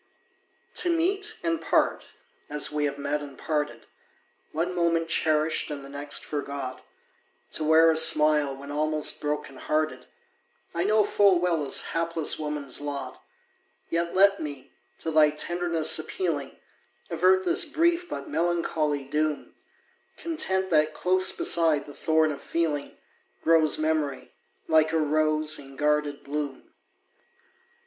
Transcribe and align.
To 0.77 0.89
meet, 0.89 1.35
and 1.43 1.61
part, 1.61 2.09
as 2.49 2.71
we 2.71 2.85
have 2.85 2.97
met 2.97 3.21
and 3.21 3.37
parted, 3.37 3.85
One 4.51 4.73
moment 4.73 5.09
cherished 5.09 5.69
and 5.69 5.85
the 5.85 5.89
next 5.89 6.25
forgot, 6.25 6.83
To 7.51 7.63
wear 7.63 7.91
a 7.91 7.95
smile 7.95 8.55
when 8.55 8.71
almost 8.71 9.21
broken 9.21 9.57
hearted, 9.57 10.07
I 10.73 10.85
know 10.85 11.03
full 11.03 11.37
well 11.39 11.63
is 11.63 11.83
hapless 11.93 12.39
woman's 12.39 12.81
lot; 12.81 13.23
Yet 13.91 14.15
let 14.15 14.39
me, 14.41 14.71
to 14.97 15.11
thy 15.11 15.29
tenderness 15.29 15.99
appealing, 15.99 16.57
Avert 17.11 17.45
this 17.45 17.65
brief 17.65 18.09
but 18.09 18.27
melancholy 18.27 19.05
doom 19.05 19.53
Content 20.17 20.71
that 20.71 20.95
close 20.95 21.31
beside 21.31 21.85
the 21.85 21.93
thorn 21.93 22.31
of 22.31 22.41
feeling, 22.41 22.97
Grows 23.43 23.77
memory, 23.77 24.31
like 24.67 24.91
a 24.93 24.97
rose, 24.97 25.59
in 25.59 25.75
guarded 25.75 26.23
bloom. 26.23 26.71